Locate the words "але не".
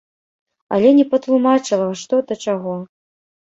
0.77-1.05